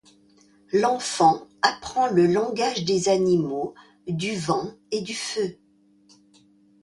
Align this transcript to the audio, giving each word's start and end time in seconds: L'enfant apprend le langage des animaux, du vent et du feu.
L'enfant 0.73 1.45
apprend 1.61 2.09
le 2.09 2.25
langage 2.25 2.85
des 2.85 3.07
animaux, 3.07 3.75
du 4.07 4.35
vent 4.35 4.71
et 4.89 5.01
du 5.01 5.13
feu. 5.13 5.59